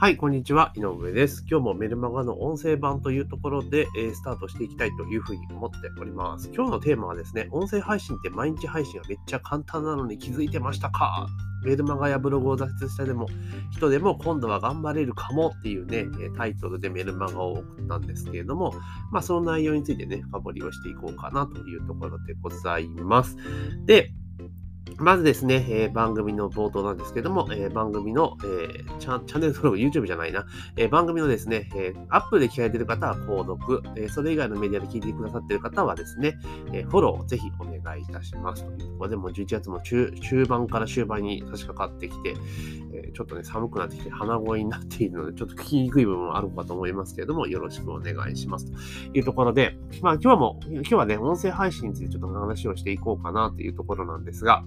[0.00, 0.72] はい、こんにちは。
[0.76, 1.44] 井上です。
[1.46, 6.50] 今日もメルマガの音声版というところで、えー、スタートしていきたいというふうに思っております。
[6.54, 11.28] 今日のテーマはですね、音声配信って毎日配信がめっちゃ簡単なのに気づいてましたか？
[11.66, 13.26] メルマガやブログを挫折したでも
[13.72, 18.72] 人でも今度は頑張れるかもっていうね、タイトルでメルマガを送ったんですけれども、
[19.12, 23.36] まあその内容についてね、深掘りをしていこうかなというところでございます。
[23.84, 24.14] で、
[25.00, 30.44] まずですね、えー、番組の冒頭なんですけども、えー、番組の、えー、チャチャンネル登録、YouTube じゃないな、
[30.76, 36.38] え番組のですね、えアップで聞かれている方は購読、えそれ以外のメディアで聞いてくださっている方はですね、
[36.72, 38.64] えフォローをぜひお願いいたします。
[38.64, 42.34] というところで、も11月も中中盤から終盤に差し掛かってきて、
[42.92, 48.70] えちょっとね、寒くなってきて鼻声になっているので、ちょっと聞きにくい部分もあるかと思いますけれども、よろしくお願いします。
[48.70, 54.64] というところで、まあ今日も、今日はね、音声配信についてちょっと話をしていこうかなというところなんですが、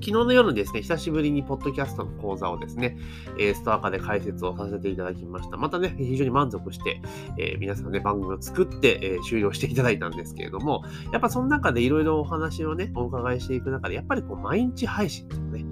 [0.00, 2.96] 昨日の夜ですね、久しぶりにポッドキャストの講座をですね、
[3.36, 5.56] えー、ストア化で解説をさせていただきました。
[5.56, 7.02] またね、非常に満足して、
[7.36, 15.66] えー、皆さんね、番組を作って、えー、終了していただいたんですけれども、やっぱその中でいろいろお話をね、お伺いしていく中で、やっぱりこう、毎日配信とかね、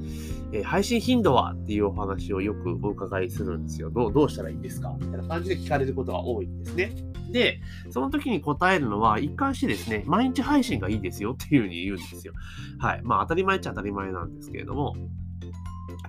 [0.53, 3.91] えー、配信頻度はっていうお話をよくお伺いするんですよ。
[3.91, 4.97] どうどうしたらいいんですか？
[5.01, 6.95] みたいな感じで聞かれることが多いんですね。
[7.33, 12.33] で、その時に答えるのは、一貫してですね、毎日配信がいいですよっていうふうに言うんですよ。
[12.79, 13.03] はい。
[13.03, 14.95] まあ当たり前っちゃ当たり前なんですけれども、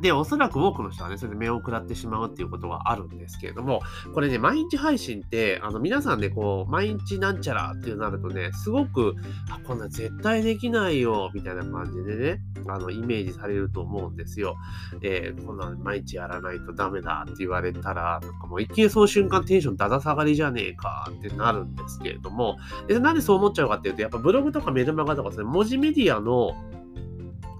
[0.01, 3.81] で、おそらく多くの人はね、それで目を食らってしまうっていうことがあるんですけれども、
[4.13, 9.15] これね、毎日配信って、あの、皆さんね、こう、毎日なんちゃらってなるとね、すごく、
[9.49, 14.55] あ、こんな絶対できないよ、みたいな感じでね、あの、イメージされると思うんですよ。
[15.01, 26.55] えー、こんな毎日やらないとダメだって言われたら、なんかもう一見その瞬間テンションだだ下がりじゃねえかってなるんですけれども、でなんでそう思っちゃうかっていうと、やっぱブログとかメルマガとかですね、文字メディアの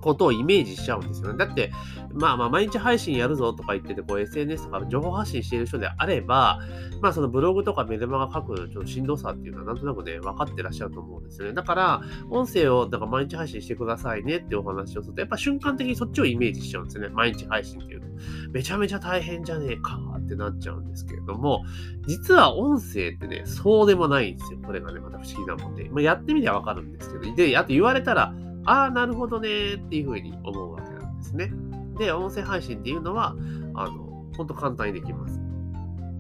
[0.02, 1.38] ことをイメージしちゃうんですよね。
[1.38, 1.72] だって、
[2.14, 6.60] まあまあ、毎日配信やるぞとか言ってて、こう SNS とか情報発信している人であれば、
[7.02, 11.54] まあそのブログとかメルマガ書くちょっとしんどさっていうのはなんとなくね、分かってらっしゃると思うんですよね。
[11.54, 17.10] だから、音声をだか毎日配信してくださいねってお話をすると、やっぱ瞬間的にそっちをイメージしちゃうんですよね。
[17.10, 18.08] 毎日配信っていうと。
[18.52, 21.64] めちゃめちゃ大変じゃねえかってなっちゃうんですけれども、
[22.08, 24.60] 実は音声ってね、そうでもないんですよ。
[24.66, 25.90] これがね、また不思議なもんで。
[25.90, 28.34] まあ、やってみてはわかるんですけど、で、あと言われたら、
[28.68, 31.52] ああ、なるほどねっていうふうに思うわけなんですね。
[31.98, 33.34] で、音声配信っていうのは、
[33.74, 35.40] あの、ほんと簡単にできます。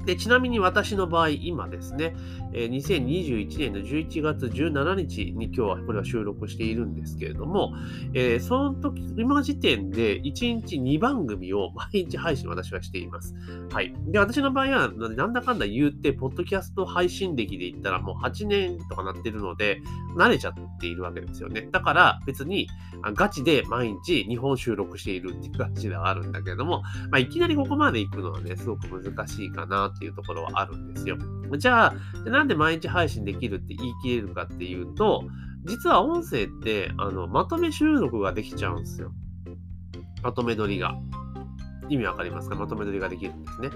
[0.08, 2.16] で、ちなみに私の場合、今ですね、
[2.54, 7.74] えー、2021年の11月17日に今日はこれは収録しているんですけれども、
[8.14, 13.36] えー、その時、今時点で1日2番組を毎日配信私はしています。
[13.70, 13.94] はい。
[14.08, 19.82] で、私の場合は、なんだかんだ言って、ポッドキャスト配信歴で言ったらもう8年とかなってるので、
[20.16, 21.68] 慣れちゃっているわけですよね。
[21.74, 22.70] だから別に
[23.14, 26.82] ガチで毎日2本収録しているっていう感じではあるんだけれども、
[27.12, 31.18] まあ、いきなりここまで行くのはね、すごく難しいかなっていうところはあるんですよ。
[31.58, 35.24] じゃあ、なんで毎日配信できるって言い切れるかっていうと、
[35.66, 39.12] 実は音声ってあのまとめ収録ができちゃうんですよ。
[40.24, 40.96] まとめ撮りが。
[41.90, 42.56] 意味わかりますか？
[42.56, 43.70] まとめ撮りができるんですね。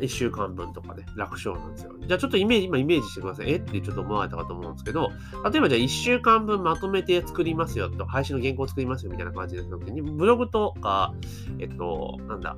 [0.00, 1.92] 1週間分とかで、ね、楽勝なんですよ。
[1.98, 3.50] じゃあちょっとイメージ、今イメージしてください。
[3.50, 3.56] え？
[3.56, 5.10] ってちょっと思われたかと思うんですけど、
[5.50, 11.12] 例えばじゃあ1週間分まとめて作りますよと、配信の原稿作りますよみたいな感じで時に、ブログとか、
[11.58, 12.56] えっと、なんだ、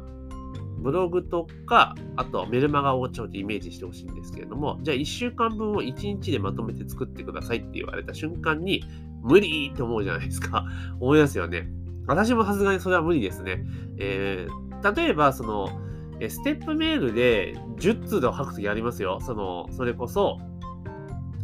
[0.80, 8.84] ブログとか、あとメルマガをちょっとイメージしてほしいんですけれども、じゃあ1週間分を1日でまとめて作ってくださいって言われた瞬間に、
[9.22, 10.66] 無理って思うじゃないですか。
[10.98, 11.70] 思いますよね。
[12.06, 13.64] 私もさすがにそれは無理ですね。
[13.98, 15.68] えー、例えば、その、
[16.28, 19.20] ステップメールで10通で書くときありますよ。
[19.20, 20.38] その、それこそ、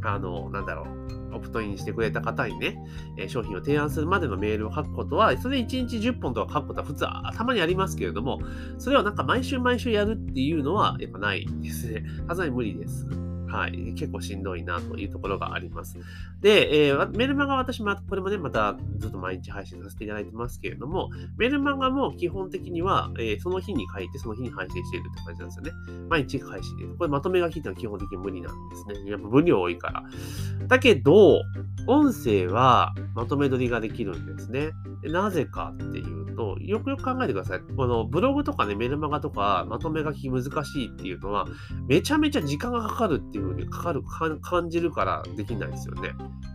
[0.02, 1.15] あの、なんだろう。
[1.36, 2.78] オプトインしてくれた方にね、
[3.16, 7.00] え商品を提案するまでのメールを書くことは、それで1日10本とか書くことは普通
[7.36, 8.40] たまにありますけれども、
[8.78, 12.04] それをなんか毎週毎週やるっていうのはやっぱないですね。
[12.28, 13.06] さすがに無理です。
[13.48, 15.96] はい、結構しんどいなというところがあります。
[16.40, 25.72] で、えー、メルマガは私も、これもね、またずっと毎日配信させていただいてますけれども、メルマガも基本的には、えー、その日に書いて、その日に配信しているって感じなんですよね。
[26.08, 26.86] 毎日配信で。
[26.98, 29.10] これまとめ書きってのは基本的に無理なんですね。
[29.10, 30.04] やっぱ分量多いから。
[30.66, 31.42] だけど、
[31.86, 34.70] 音声はまとめ撮りができるんですね。
[35.02, 37.60] でなぜかっていうと、よくよく考えてください。
[37.76, 41.46] このブログとかね、メルマガとかまとめ書き難しいっていうのは、
[41.88, 44.02] めちゃめちゃ時間がかかるってていう風にかかる
[44.40, 46.12] 感じるからできないですよね。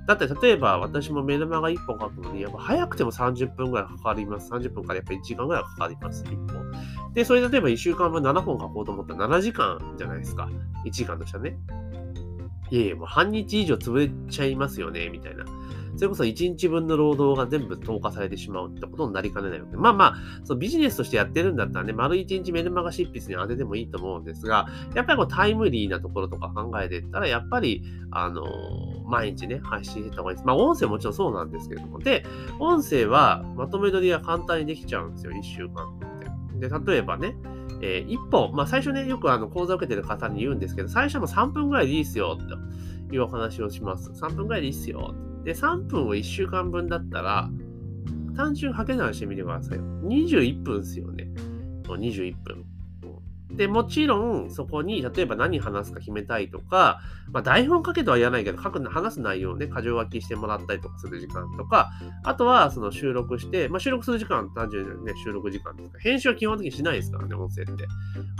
[0.07, 4.51] だって例えば私も目玉が1本書くのに、やっぱ早くても30分ぐらいかかります。
[4.51, 6.72] 30分からやっぱ1時間ぐらいかかります、1本。
[7.13, 10.50] で、それ例えば1週間分7本書こうと思ったら7時間じゃないですか。
[10.86, 11.57] 1時間としてはね。
[12.72, 15.45] いやいや、もう半日以上潰れちゃいますよね、みたいな。
[15.95, 28.45] それこそ1日分の労働が全部投下されてしまうってことになりかねないわけで、まあまあ、そのビジネスとしてやってるんだったらね、丸1日メルマガ執筆に当ててもいいと思うんですが、やっぱりこうタイムリーなところとか考えていったら、やっぱり、あの
[29.07, 30.47] 毎日ね、配信してた方がいいです。
[30.47, 31.99] まあ、音声もちろんそうなんですけれども。
[31.99, 32.25] で、
[32.59, 36.67] 音声はまとめ撮りが簡単にできちゃうんですよ、1週間って。
[36.67, 37.35] で、例えばね、
[37.81, 44.11] えー、1本、まあ最初ね、よくあの講座を受けてる方に言うんですけど、最初も3分ぐらいでいいっすよ、というお話をします。
[44.11, 45.13] 3分ぐらいでいいっすよ。
[45.43, 47.49] で、3分を1週間分だったら、
[48.35, 49.83] 単純掛け算してみてくださいよ。
[50.03, 51.29] 21分ですよね。
[51.83, 52.65] 21分。
[53.56, 57.01] で、もちろん、そこに、例えば何話すか決めたいとか、
[57.31, 61.92] まあ、台本かけとは言わないけど、書く、話す内容をね、箇条書きしてもらったりとかする時間とか、
[62.24, 66.00] あとは、その収録して、まあ、収録する時間、単純にね、収録時間ですか。
[66.00, 67.88] 編集は基本的にしないですからね、音声って。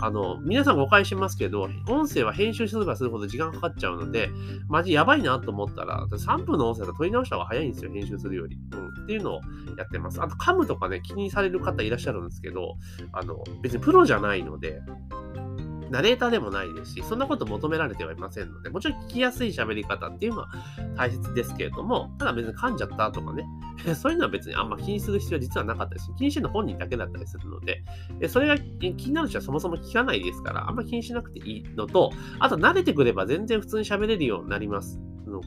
[0.00, 4.30] あの、皆さん誤解しますけど、音声は編集すればするほど時間かかっちゃうので、
[4.68, 8.58] マジやばいなと思ったら、3分の音声が取り直した方が早いんですよ、編集するより。
[8.72, 8.92] うん。
[9.02, 9.40] っていうのを
[9.76, 10.22] やってます。
[10.22, 12.76] あと、噛むとかね、気にされる方いらっしゃるんですけど、
[13.12, 14.80] あの、別にプロじゃないので、
[15.92, 20.48] ナレーターでもないですし、そんなこと求められてはいませんので、もちろん聞きやすい喋り方っていうのは
[20.96, 23.44] 大切ですけれども、ただ別に噛んじゃったとかね、
[23.94, 27.84] そういうのは別にあんま気にする必要は実はなかったですし、気にしてるの本人だけだったりするので、
[28.26, 34.98] それが気になる人はそもそも聞かないですから、あんま気にしなくていいのと、あと慣れてくれば全然普通に喋れるようになります。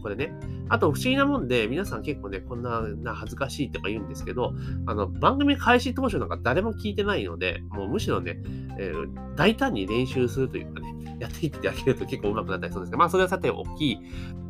[0.02, 0.34] これね。
[0.70, 4.54] あと不思議なもんで、皆さん結構ね、こんなな恥ずかしいとか言うんですけど、
[4.86, 8.42] あの、番組開始当初なんか誰も聞いてないので、もうむしろね、
[8.80, 14.00] えー、大胆に練習するというかね、 やっていってあげると結構上手くなったりするんですけど、まあそれはさておき、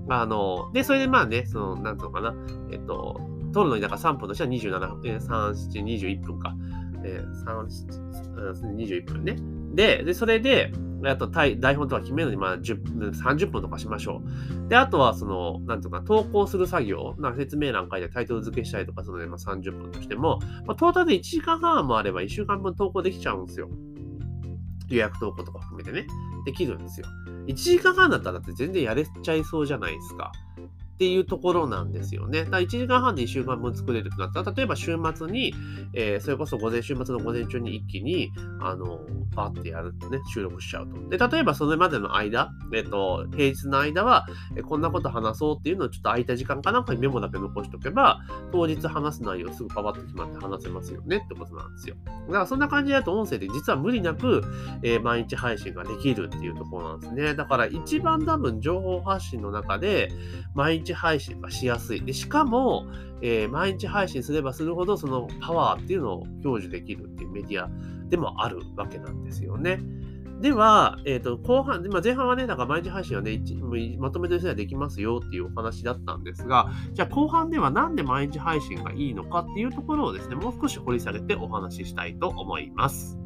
[0.09, 2.35] あの、で、それでまあね、その、なんつうのかな、
[2.71, 3.19] えっと、
[3.53, 6.55] 撮るのにだから3分としては27、えー、3、7、21分か。
[7.03, 9.37] えー、3、21分ね。
[9.73, 10.71] で、で、それで、
[11.03, 14.21] あと台本とか決めるのに、まあ、10、30分とかしましょ
[14.65, 14.69] う。
[14.69, 23.69] で、あとは、その、なんとか、投稿する作業、なんか説明欄書いてタイトル付けしたりとかするので、まあ、30分としても、まあ、トータルで1時間半もあれば1週間分投稿できちゃうんですよ。
[24.87, 26.07] 予約投稿とか含めてね、
[26.45, 27.07] できるんですよ。
[27.47, 30.31] 1時間半だったらだって全然やれちゃいそうじゃないですか。
[30.95, 32.45] っていうところなんですよね。
[32.45, 35.53] だ1時間半で1週間分作れるとなったら、例えば週末に、
[35.93, 38.31] えー、それこそ午前、週末の午前中に一気に、
[38.61, 39.01] あの、
[39.35, 41.09] バッてやるとね、収録しちゃうと。
[41.09, 44.25] で、例えばそれまでの間、えっ、ー、と、平日の間は、
[44.55, 48.21] えこんなこと話そうっていうのをちょっと空いた時間かなんかにメモだけ残しておけば、
[48.53, 51.95] 当日話す内容すぐパパッと決まって話せますよねってことなんですよ。
[52.27, 54.43] だからそんな感じだと音声で実は無理なく、
[54.81, 57.35] えー、毎日配信ができるっていうところなんですね。
[57.35, 60.11] だから一番多分情報発信の中で、
[60.53, 62.01] 毎日配信がしやすい。
[62.01, 62.87] で、しかも、
[63.21, 67.69] えー、毎日配信すればするほど、そのパワーっていうのを享受できるっていうメディア
[68.09, 69.79] でもあるわけなんですよね。
[70.41, 73.41] では、えっ、ー、と、後半、まあ、前半はね、なんか毎日配信はね、
[73.97, 83.17] まとめてすればできますよっていうお話だったんですが、じゃあ後半ではなんで毎日配信がいいのかっていうところをですね、もう少し掘り下げてお話ししたいと思います。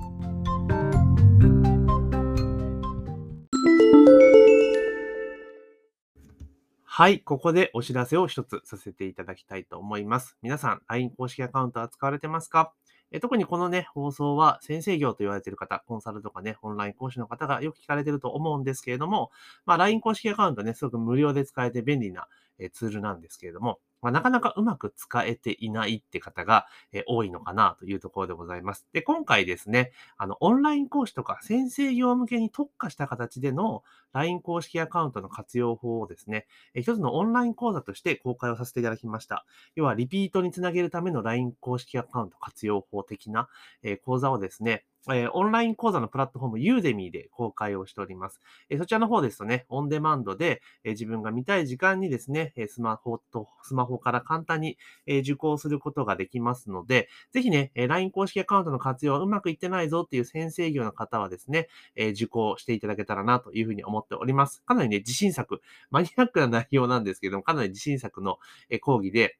[6.99, 10.37] はい、ここでお知らせを一つさせていただきたいと思います。
[10.41, 12.73] 皆さん、LINE 公式アカウントは使われてますか？
[13.13, 19.31] え特にこのね、放送は先生業と言われている方、コンサルとかね、オンライン講師の方がよく聞かれてると思うんですけれども、
[19.65, 22.27] まあ、LINE 公式アカウントね、すごく無料で使えて便利な
[22.73, 28.87] ツールなんですけれども、まあ、なかなかうまく使えていないって方が、え多いのかなというところでございます。
[28.93, 39.45] で、今回ですね、あの、オンライン講師とか先生業向けに特化した形での LINE 公式アカウントの活用法をですね、え一つのオンライン講座として公開をさせていただきました。
[39.75, 43.49] 要は、リピートにつなげるための LINE 公式アカウント活用法的な、
[43.83, 48.41] え講座をですね、えー、オンライン講座のプラットフォームユーデミーで公開をしております。
[48.69, 64.61] えー、そちらの方ですとね、オンデマンドで、えー、自分が見たい時間にですね、えスマホと、スマホから簡単に、え受講することができますので、ぜひね、え LINE 公式アカウントの活用はうまくいってないぞっていう先生業の方はですね、え受講していただけたらなというふうに思っております。
[64.63, 68.37] かなりね、自信作、マニアックな内容なんですけども、かなり自信作の
[68.69, 69.37] え講義で、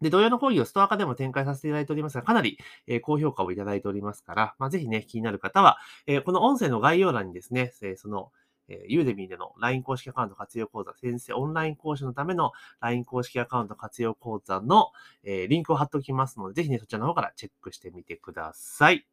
[0.00, 8.30] で、同様の講義をストア化でも展開させていただいておりますが、かなり、え、高評価をいただいておりますから、まあ、ぜひね、気になる方は、え、この音声の概要欄にですね、え、その、
[8.68, 14.90] えー、ユーデミーでの LINE 公式アカウント活用講座、先生オンライン講師のための LINE 公式アカウント活用講座の、
[15.22, 19.06] え、リンクを貼っておきますので、ぜひね、そちらの方からチェックしてみてください。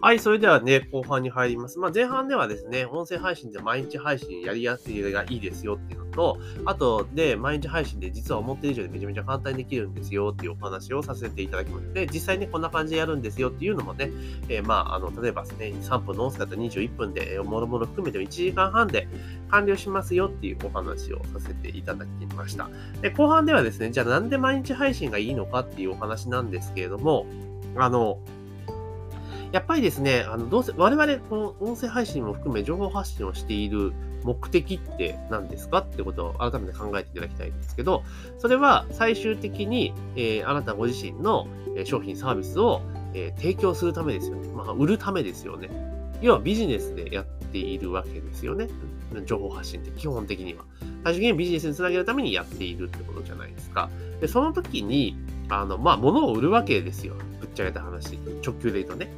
[0.00, 1.80] はい、それではね、後半に入ります。
[1.80, 11.92] まあ、前半ではですね、音声配信で毎日配信やりやすいがいいですよっていうのと、あとで、毎日配信で実は思ってる以上でめちゃめちゃ簡単にできるんですよっていうお話をさせていただきます。
[11.92, 14.12] で、実際にこんな感じでやるんですよっていうのもね、
[14.48, 19.08] えー、まあ、あの、例えばですね、3分の音声だったら21分で、えー、もろもろ含めて1時間半で
[19.50, 22.70] 完了しますよっていうお話をさせていただきました。
[23.02, 27.26] で、後半ではですね、じゃあなんで毎日配信がいいのかっていうお話なんですけれども、
[27.76, 28.20] あの、
[29.52, 33.92] やっぱりですね、あのどうせ我々、この音声配信も含め情報発信をしている
[34.24, 35.78] 目的って何ですか？
[35.78, 38.04] ってことを改めて考えていただきたいんですけど、
[38.38, 41.46] それは最終的に、えー、あなたご自身の
[41.84, 42.82] 商品サービスを、
[43.14, 44.48] えー、提供するためですよね。
[44.48, 45.70] まあ、売るためですよね。
[46.20, 48.68] 要はビジネスでやっているわけですよね。
[49.24, 50.64] 情報発信って基本的には。
[51.04, 53.88] 最終的にビジネスにつなげるためにやっているってことじゃないですか。
[54.20, 55.16] で、その時に、
[55.48, 57.14] あの、まあ、物を売るわけですよ。
[57.40, 58.18] ぶっちゃけた話。
[58.44, 59.10] 直球で言うとね。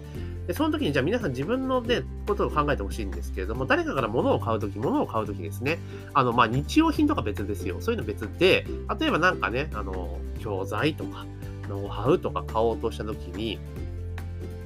[0.51, 5.79] で、その時にじゃあ皆さん自分のね、ことを考えてほしいんですけれども、誰かから物を買うとき、物を買うときですね、
[6.13, 7.81] あの、まあ、日用品とか別ですよ。
[7.81, 8.67] そういうの別で、
[8.99, 11.25] 例えばなんかね、あの、教材とか、
[11.69, 13.61] ノウハウとか買おうとしたときに、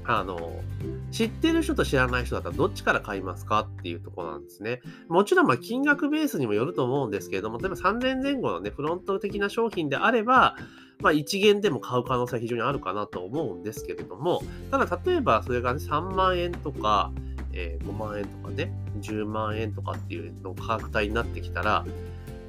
[0.07, 0.63] あの、
[1.11, 4.81] 知ってる人と知らない人だったらどっちから買いますかっていうところなんですね。
[5.09, 10.57] もちろん、ま金額ベースにもよると思うんですけれども、例えば3000前後のね、フロント的な商品であれば、
[11.01, 17.13] まあ、1元でも買う可能性は非常にあるかなと思うんですけれども、ただ例えばそれが、ね、3万円とか、
[17.53, 21.85] えー、5万円とかね、10万円とかっていうの価格帯になってきたら、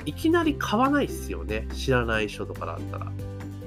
[0.05, 1.67] いきなり買わないっすよね。
[1.73, 3.11] 知らない人とかだったら。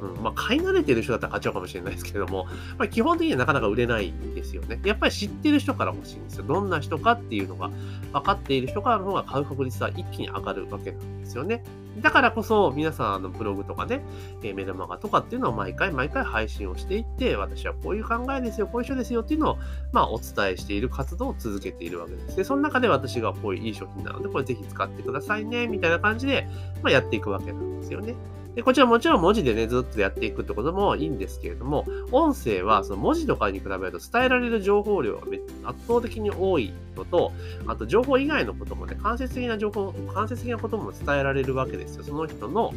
[0.00, 4.80] うん、まあ、買い慣れてる人だったら買っちゃうかもしれないですけども、まあ、基本的にはなかなか売れないんですよね。
[4.84, 6.44] やっぱり知ってる人から欲しいんですよ。
[6.44, 7.70] どんな人かっていうのが
[8.12, 11.62] 分かっている人からの方が買う確率は一気に上がるわけなんですよね。
[12.00, 14.00] だからこそ、皆さん、あの、ブログとかね、
[14.42, 19.58] え、メルマガとかっていうのを毎回毎回配信をしていって、私はこういう考えですよ、こういう人ですよっていうのを、
[19.92, 22.36] まあ、お伝えしている活動を続けているわけです。
[22.36, 26.46] で、その中で私がこういういい商品なので、これぜひ使ってくださいね、みたいな感じで、
[26.82, 28.14] まあ、やっていくわけなんですよね。
[28.58, 35.22] で、こちらもちろん文字でね、ずっとやっていくってこともいいんですけれども、音声はその文字とかに比べると伝えられる情報量が
[35.62, 37.30] 圧倒的に多いのと、
[37.68, 42.02] あと情報以外のこともね、間接的な情報、間接的なことも伝えられるわけですよ。
[42.02, 42.74] その人の、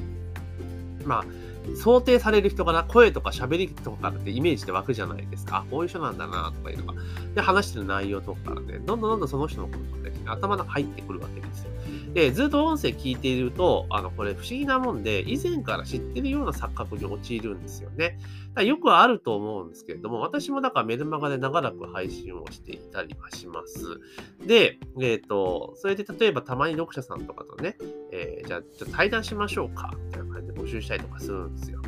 [1.04, 5.58] まあ、想定される人から声とか喋りとかってイメージで湧くじゃないですか。
[5.58, 7.02] あこういう人なんだなとかいうのが。
[7.34, 11.72] で、話してる内容とかからね、どんどんどんどんその人のことがね、頭の中入ってくるわけですよ。
[12.14, 18.20] で、ずっと音声聞いていると、あの、これ不思議なもんで、以前から知ってるような錯覚に陥るんですよね。
[18.54, 24.00] だよくあると思うんですけれども、私もだからメルマガで長らく配信をしていたりはします。
[24.46, 27.78] で、えっ、ー、と、それで例えばたまに読者さんとかとね、
[28.12, 31.82] えー、じゃあ、ちょっと対談しましょうか、みたいな感じで募集したりとかするんですよ。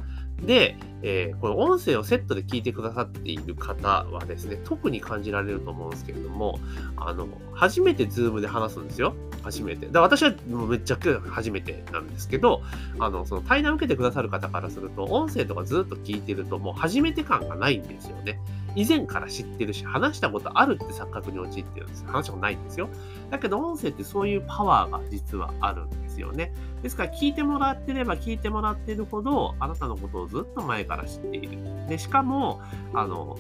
[0.46, 6.60] で、えー、この音声をセットで聞いてくださっている方はですね、特に感じられると思うんですけれども、
[6.98, 9.16] あの、初めてズームで話すんですよ。
[9.44, 9.88] 初めて。
[9.88, 10.98] だ私はもうめっちゃ
[11.30, 12.62] 初めてなんですけど、
[13.00, 18.40] あの、その対談受けてくださる方からすると、音声とかずっと聞いてると、もう初めて感がないんですよね。
[18.76, 22.08] 以前から知ってるし、話したことあるって錯覚に陥ってるんですよ。
[22.12, 22.90] 話したことないんですよ。
[23.30, 26.54] だけど音声ってそういうパワーが実はあるんですよね。
[26.82, 31.60] ですから聞いてもらってれば聞いてもらってるほど、あなたのことをずっと前から知っている。
[31.88, 32.62] で、しかも、
[32.94, 33.38] あの、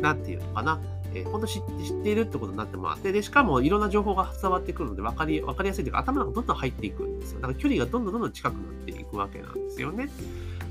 [0.00, 0.78] なんていうのかな。
[1.14, 1.62] えー、本当知っ
[2.02, 7.40] ているってことになってもらって、で、しかもいろんな情報が伝わってくるので分かり、分かりやすいというか、頭の中どんどん入っていくんですよ。
[7.40, 10.04] だから距離がどんどんどんどん近くなっていくわけなんですよね。
[10.04, 10.08] っ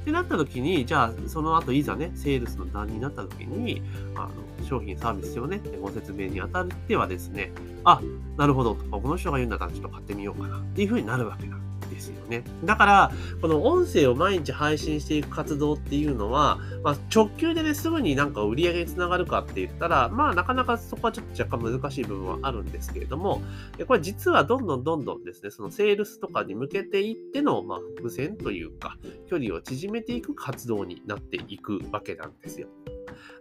[0.08, 3.82] てなった時に、じゃあ、その後いざね、セールスの段になった時に、
[4.16, 4.30] あ
[4.60, 7.52] の、商品サービスをね、ご説明にあたってはですね、
[7.84, 8.02] あ、
[8.38, 12.44] なるほど、この人が言うんだったらちょっと買ってみようかなっていう風になるわけなんですですよね。
[12.64, 23.42] だから、この音声を毎日配信していく活動っていうのは、まあ、直球でね、すぐになんか売り上げにつながるかって言ったら、まあ、なかなかそこはちょっと若干難しい部分はあるんですけれども、
[23.88, 28.98] これ実はどんどんどんどんですね、そのセールスとかに向けていっての、まあ、伏線というか、
[29.30, 32.68] 距離を縮めていく活動になっていくわけなんですよ。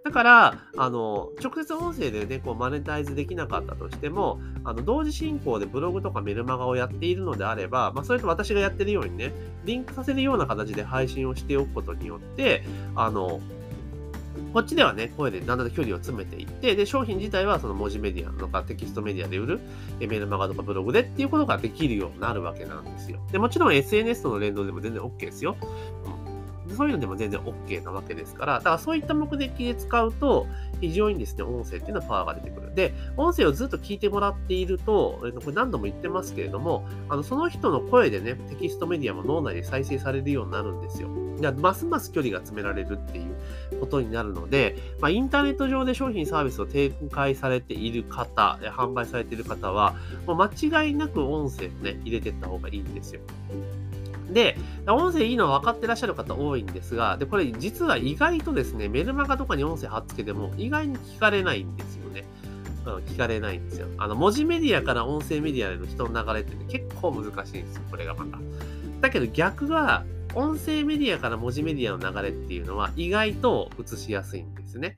[0.04, 9.32] だから、あの、直接音声でね、こうマネタイズできなかったとしても、あの、同時進行でブログとかメルマガをやっているのであれば、まあ、それと私がやってるようにね、
[9.64, 12.62] リンクさせるような形で配信をしておくことによって、
[12.94, 13.40] あの、
[14.52, 19.60] こっちではね、声でだんだん距離を詰めていって、で、商品自体はその文字メディアとかテキストメディアで売る、
[19.98, 23.18] メールマガとかブログでっていうことができるようになるわけなんですよ。
[23.32, 25.56] で、もちろん SNS との連動でも全然 OK ですよ。
[26.76, 30.46] そういうのでも全然 OK なわけですから、だからそういった目的で使うと、
[30.80, 32.74] 非常にですね、音声っていうのはパワーが出てくる。
[32.74, 41.08] で、音声をずっと聞いてもらっていると、これ何度も言ってますけれども、あのその人の声でね、テキストメディアも脳内で再生されるようになるんですよ。
[41.58, 49.94] ますます距離が詰められるっていうことになるので、まあ、インターネット上で商品サービスを展開されている方、販売されている方は、
[50.26, 53.20] もう間違いなく音声をね、入れていった方がいいんですよ。
[54.30, 54.56] で、
[54.86, 62.24] 音声いいのは分かってらっしゃる方多いんですが、で、これ実は意外とですね、メルマガとかに音声貼っつけても意外に聞かれないんですよね。
[62.86, 63.86] うん、聞かれないんですよ。
[63.98, 68.38] あの、文字メディアから音声メディアへの人の流れって、ね、結構難しいんですよ、これがまた。
[69.00, 70.04] だけど逆は、
[70.34, 74.94] 音声メディアから文字メディアの流れっていうのは意外と映しやすいんですね。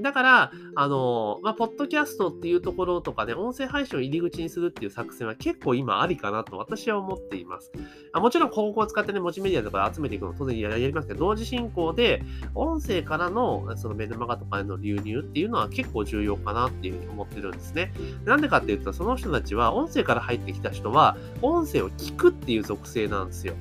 [0.00, 7.72] だから、あのまあ、ポッドキャストっていうところとかね、音声配信を入り口にするっていう作戦は結構今ありかなと私は思っています。
[8.12, 12.22] あもちろん広告を使ってね、文字メディアとか集めていくの当然やりますけど、同時進行で、
[12.54, 17.92] 音声からのそのメルマガとかへの流入っていうのは結構重要かなっていうふうに思ってるんですね。
[18.24, 23.54] なんでかっていうと、その人たちは音声から入ってきた人は、音声を聞くっていう属性なんですよ。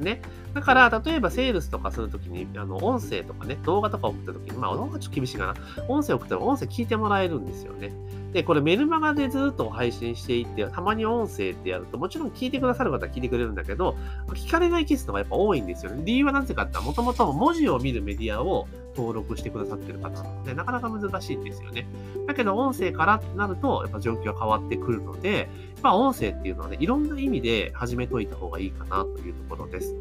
[0.00, 0.20] ね。
[0.54, 5.54] だから、例えばセールスとかするときに、あの、音声とかね、動画とか送ったときに、まあ、動画ちょっと厳しいかな。
[5.88, 7.92] 音声送ったら音声聞いてもらえるんですよね。
[8.32, 13.96] で、これメルマガでずっと配信していって、たまに音声ってやると、もちろん聞いてくださる方は聞いてくれるんだけど、
[14.28, 16.02] 聞かれないケースのがやっぱ多いんですよね。
[16.04, 18.66] 理由はなぜかってもともと文字を見るメディアを
[18.96, 21.86] 登録してくださってる方なので、なかなか難しいんですよね。
[22.26, 25.48] だけど、音声からってなると、やっぱ状況が変わってくるので、
[25.82, 29.94] まあ、音声っていうのはね、いろんな意味で始めといた方がいいかなというところです。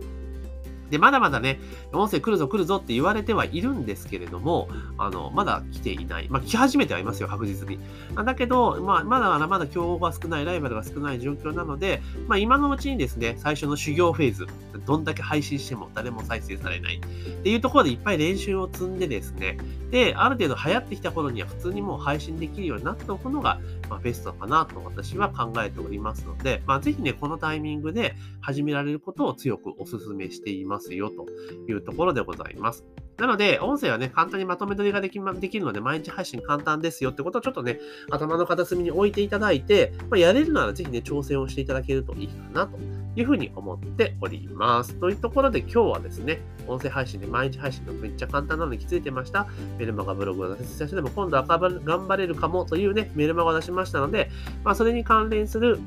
[0.91, 1.59] で、まだまだね、
[1.93, 4.67] 音声来るぞ来るぞって言われてはいるんですけれども、
[4.97, 6.27] あの、まだ来ていない。
[6.29, 7.79] まあ、来始めてはいますよ、確実に。
[8.13, 14.47] だけど、まあ、まだまだまだ競合が少ない、ライバルが少ない状況なので、まあ、今のうちにですね、最初の修行フェーズ、
[14.85, 16.99] どんだけ配信しても誰も再生されないっ
[17.43, 19.57] ていうところでいっぱい練習を積んでですね、
[19.91, 31.25] で、ある程度流行ってきた頃には普通にもう配信できるようになっておくのが、まあ、ベストかなと私は考えておりますので、まあ、ぜひね、このタイミングで始められることを強くお勧めしていますよと
[31.69, 32.85] いうところでございます。
[33.21, 42.79] なので、音声はね、簡単にまとめ取りができ,、ま、できるので、毎日配信簡単ですよってことをちょっとね、頭の片隅に置いていただいて、まあ、やれるならぜひね、挑戦をしていただけるといいかなと
[43.15, 44.95] いうふうに思っております。
[44.95, 49.47] というところで今日はですね、音声配信で毎日配信がめっちゃ簡単なのに気づいてました。
[49.77, 54.31] メルマガブログを出せしてでも今度は頑張れるかもというね、メルマガを出しましたので、
[54.63, 55.79] まあ、それに関連する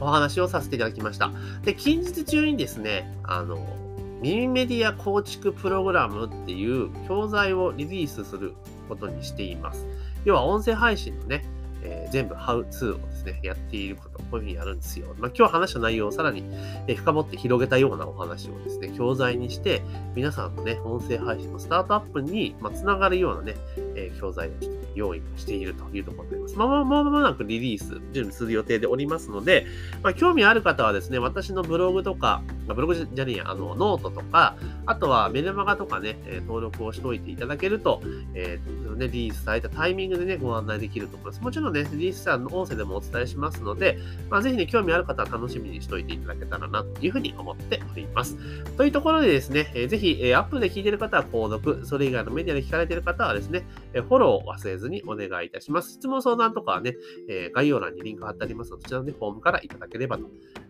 [0.00, 1.30] お話をさせていただきました。
[1.62, 3.83] で、近日中にですね、あの、
[4.24, 8.54] 耳メディア構築プログラムっていう教材をリリースする
[8.88, 9.86] ことにしています。
[10.24, 11.44] 要は音声配信のね、
[11.82, 15.14] えー、全部ハウツーをですね、やっていること、こういうふうにやるんですよ。
[15.18, 16.42] まあ、今日話した内容をさらに、
[16.86, 19.82] え深掘って広げたようなお話をですね、教材にして、
[20.14, 23.56] 皆さんのね、音声配信のスタートアップに、まあ、つながるようなね、
[23.96, 24.50] え、教材を
[24.94, 26.68] 用意しているというところでございます。
[26.68, 29.66] まあ、まもなくリリース、準備する予定でおりますので、
[30.02, 38.02] まあ、興味ある方はですね、私のブログとか、ブログじゃねえや、あの、ノートとか、あとはメルマガとかね、登録をしておいていただけると、
[38.34, 41.42] えー、ね、リリースされたタイミングでね、ご案内できると思います。
[41.42, 43.98] もちろんね、リリースしたの音声でもお伝えしますので、
[44.30, 48.36] まあ、ぜひね、興味ある方は楽しみにしておいていただけたらな、というふうに思っております。
[48.76, 55.92] というところでですね、えー、ぜひ、えー、アップで聞いている方は購読、それ以外のメディアで聞かれている方はですね、えフォローを忘れずにお願いいたします。
[55.92, 56.96] 質問相談とかはね、
[57.28, 60.24] え概要欄にリンク貼ってありますので、そちらの、ね、フォームからいただければと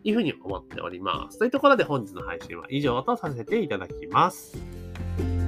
[0.04, 1.38] いうふうに思っております。
[1.38, 5.43] というところで本日の配信は以上とさせていただきます。